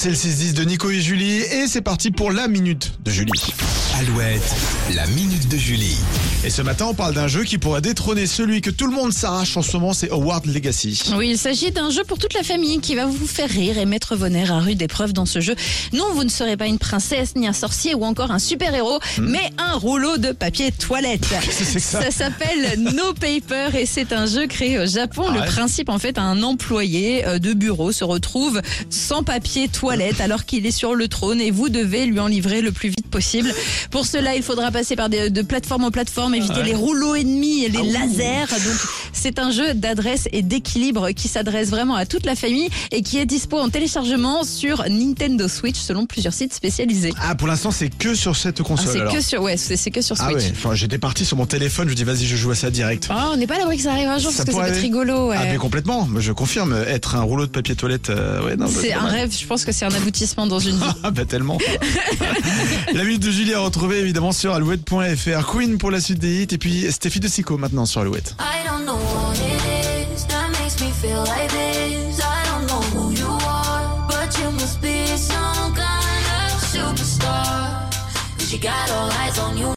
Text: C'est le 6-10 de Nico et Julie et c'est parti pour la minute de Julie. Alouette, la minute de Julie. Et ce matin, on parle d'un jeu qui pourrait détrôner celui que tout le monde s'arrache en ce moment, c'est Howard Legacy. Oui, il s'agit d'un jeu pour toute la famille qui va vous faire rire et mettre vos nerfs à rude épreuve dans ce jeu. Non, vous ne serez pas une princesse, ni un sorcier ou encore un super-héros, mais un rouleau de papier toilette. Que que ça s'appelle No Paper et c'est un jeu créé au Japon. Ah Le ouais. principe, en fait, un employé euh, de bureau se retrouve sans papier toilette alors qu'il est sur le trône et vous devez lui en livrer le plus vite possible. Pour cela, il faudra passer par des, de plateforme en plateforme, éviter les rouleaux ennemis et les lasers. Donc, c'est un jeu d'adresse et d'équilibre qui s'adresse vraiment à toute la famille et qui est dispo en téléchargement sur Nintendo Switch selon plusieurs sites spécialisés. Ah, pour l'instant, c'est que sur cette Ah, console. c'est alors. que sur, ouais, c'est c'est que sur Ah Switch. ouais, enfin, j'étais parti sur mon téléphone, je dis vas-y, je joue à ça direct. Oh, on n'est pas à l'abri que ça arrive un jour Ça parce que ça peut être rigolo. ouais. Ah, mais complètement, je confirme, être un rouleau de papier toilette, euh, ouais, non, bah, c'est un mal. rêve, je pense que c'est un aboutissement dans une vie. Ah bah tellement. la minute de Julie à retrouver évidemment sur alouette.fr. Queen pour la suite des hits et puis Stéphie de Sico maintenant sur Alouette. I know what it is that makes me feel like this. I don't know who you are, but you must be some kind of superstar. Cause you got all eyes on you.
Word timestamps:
C'est 0.00 0.10
le 0.10 0.14
6-10 0.14 0.54
de 0.54 0.62
Nico 0.62 0.90
et 0.90 1.00
Julie 1.00 1.38
et 1.38 1.66
c'est 1.66 1.82
parti 1.82 2.12
pour 2.12 2.30
la 2.30 2.46
minute 2.46 2.92
de 3.02 3.10
Julie. 3.10 3.32
Alouette, 4.00 4.54
la 4.94 5.06
minute 5.08 5.48
de 5.48 5.56
Julie. 5.56 5.96
Et 6.44 6.50
ce 6.50 6.62
matin, 6.62 6.86
on 6.88 6.94
parle 6.94 7.14
d'un 7.14 7.26
jeu 7.26 7.42
qui 7.42 7.58
pourrait 7.58 7.80
détrôner 7.80 8.26
celui 8.28 8.60
que 8.60 8.70
tout 8.70 8.86
le 8.86 8.92
monde 8.94 9.12
s'arrache 9.12 9.56
en 9.56 9.62
ce 9.62 9.76
moment, 9.76 9.92
c'est 9.92 10.10
Howard 10.12 10.46
Legacy. 10.46 11.02
Oui, 11.16 11.30
il 11.30 11.38
s'agit 11.38 11.72
d'un 11.72 11.90
jeu 11.90 12.04
pour 12.04 12.18
toute 12.18 12.32
la 12.34 12.44
famille 12.44 12.78
qui 12.78 12.94
va 12.94 13.06
vous 13.06 13.26
faire 13.26 13.48
rire 13.50 13.76
et 13.76 13.86
mettre 13.86 14.14
vos 14.14 14.28
nerfs 14.28 14.52
à 14.52 14.60
rude 14.60 14.80
épreuve 14.82 15.12
dans 15.12 15.26
ce 15.26 15.40
jeu. 15.40 15.56
Non, 15.92 16.12
vous 16.14 16.22
ne 16.22 16.28
serez 16.28 16.56
pas 16.56 16.66
une 16.66 16.78
princesse, 16.78 17.34
ni 17.34 17.48
un 17.48 17.52
sorcier 17.52 17.94
ou 17.96 18.04
encore 18.04 18.30
un 18.30 18.38
super-héros, 18.38 19.00
mais 19.20 19.50
un 19.58 19.72
rouleau 19.76 20.16
de 20.16 20.30
papier 20.30 20.70
toilette. 20.70 21.26
Que 21.58 21.74
que 21.74 21.80
ça 21.80 22.10
s'appelle 22.10 22.78
No 22.80 23.14
Paper 23.14 23.76
et 23.78 23.86
c'est 23.86 24.12
un 24.12 24.26
jeu 24.26 24.46
créé 24.46 24.78
au 24.78 24.86
Japon. 24.86 25.24
Ah 25.28 25.32
Le 25.32 25.40
ouais. 25.40 25.46
principe, 25.46 25.88
en 25.88 25.98
fait, 25.98 26.18
un 26.18 26.42
employé 26.42 27.26
euh, 27.26 27.38
de 27.38 27.52
bureau 27.52 27.90
se 27.90 28.04
retrouve 28.04 28.60
sans 28.90 29.22
papier 29.24 29.68
toilette 29.68 30.20
alors 30.20 30.44
qu'il 30.44 30.66
est 30.66 30.70
sur 30.70 30.94
le 30.94 31.08
trône 31.08 31.40
et 31.40 31.50
vous 31.50 31.68
devez 31.68 32.06
lui 32.06 32.20
en 32.20 32.26
livrer 32.28 32.60
le 32.60 32.70
plus 32.70 32.90
vite 32.90 33.08
possible. 33.08 33.52
Pour 33.90 34.06
cela, 34.06 34.34
il 34.34 34.42
faudra 34.42 34.70
passer 34.70 34.96
par 34.96 35.08
des, 35.08 35.30
de 35.30 35.42
plateforme 35.42 35.84
en 35.84 35.90
plateforme, 35.90 36.34
éviter 36.34 36.62
les 36.62 36.74
rouleaux 36.74 37.14
ennemis 37.14 37.64
et 37.64 37.68
les 37.68 37.82
lasers. 37.82 38.46
Donc, 38.50 38.78
c'est 39.20 39.38
un 39.38 39.50
jeu 39.50 39.74
d'adresse 39.74 40.28
et 40.32 40.42
d'équilibre 40.42 41.10
qui 41.10 41.28
s'adresse 41.28 41.70
vraiment 41.70 41.94
à 41.96 42.06
toute 42.06 42.24
la 42.26 42.34
famille 42.36 42.68
et 42.92 43.02
qui 43.02 43.18
est 43.18 43.26
dispo 43.26 43.58
en 43.58 43.68
téléchargement 43.68 44.44
sur 44.44 44.84
Nintendo 44.88 45.48
Switch 45.48 45.78
selon 45.78 46.06
plusieurs 46.06 46.32
sites 46.32 46.54
spécialisés. 46.54 47.12
Ah, 47.20 47.34
pour 47.34 47.48
l'instant, 47.48 47.70
c'est 47.70 47.88
que 47.90 48.14
sur 48.14 48.36
cette 48.36 48.60
Ah, 48.60 48.64
console. 48.64 48.88
c'est 48.92 49.00
alors. 49.00 49.12
que 49.14 49.20
sur, 49.20 49.42
ouais, 49.42 49.56
c'est 49.56 49.76
c'est 49.76 49.90
que 49.90 50.00
sur 50.02 50.16
Ah 50.20 50.30
Switch. 50.30 50.44
ouais, 50.44 50.52
enfin, 50.56 50.74
j'étais 50.74 50.98
parti 50.98 51.24
sur 51.24 51.36
mon 51.36 51.46
téléphone, 51.46 51.88
je 51.88 51.94
dis 51.94 52.04
vas-y, 52.04 52.26
je 52.26 52.36
joue 52.36 52.50
à 52.50 52.54
ça 52.54 52.70
direct. 52.70 53.08
Oh, 53.10 53.30
on 53.32 53.36
n'est 53.36 53.46
pas 53.46 53.56
à 53.56 53.58
l'abri 53.58 53.76
que 53.76 53.82
ça 53.82 53.92
arrive 53.92 54.08
un 54.08 54.18
jour 54.18 54.30
Ça 54.30 54.44
parce 54.44 54.56
que 54.56 54.62
ça 54.62 54.68
peut 54.70 54.74
être 54.76 54.82
rigolo. 54.82 55.28
ouais. 55.28 55.36
Ah, 55.38 55.44
mais 55.50 55.56
complètement, 55.56 56.08
je 56.18 56.32
confirme, 56.32 56.74
être 56.86 57.16
un 57.16 57.22
rouleau 57.22 57.46
de 57.46 57.50
papier 57.50 57.74
toilette, 57.74 58.10
euh, 58.10 58.44
ouais, 58.44 58.56
non, 58.56 58.66
bah, 58.66 58.70
c'est 58.80 58.92
un 58.92 59.02
mal. 59.02 59.10
rêve, 59.12 59.34
je 59.38 59.46
pense 59.46 59.64
que 59.64 59.72
c'est 59.72 59.84
un 59.84 59.94
aboutissement 59.94 60.46
dans 60.46 60.58
une 60.60 60.76
vie. 60.78 60.84
Ah 61.02 61.10
bah 61.10 61.24
tellement. 61.24 61.58
la 62.92 63.04
minute 63.04 63.22
de 63.22 63.30
Julie 63.30 63.54
à 63.54 63.60
retrouver 63.60 63.98
évidemment 63.98 64.32
sur 64.32 64.54
alouette.fr. 64.54 65.46
Queen 65.52 65.78
pour 65.78 65.90
la 65.90 66.00
suite 66.00 66.18
des 66.18 66.42
hits 66.42 66.48
et 66.54 66.58
puis 66.58 66.86
Stéphie 66.90 67.20
de 67.20 67.28
Sico 67.28 67.58
maintenant 67.58 67.86
sur 67.86 68.00
Alouette. 68.00 68.34
I 68.40 68.67
know 68.88 68.96
what 68.96 69.38
it 69.38 69.62
is 70.08 70.24
that 70.26 70.48
makes 70.58 70.80
me 70.80 70.90
feel 70.90 71.22
like 71.24 71.50
this. 71.50 72.20
I 72.24 72.40
don't 72.48 72.64
know 72.70 72.82
who 72.94 73.04
you 73.22 73.32
are, 73.44 73.84
but 74.08 74.28
you 74.38 74.50
must 74.52 74.80
be 74.80 75.06
some 75.16 75.74
kind 75.74 76.24
of 76.40 76.50
superstar. 76.72 77.92
Cause 78.38 78.50
you 78.50 78.58
got 78.58 78.90
all 78.90 79.10
eyes 79.20 79.38
on 79.38 79.58
you. 79.58 79.66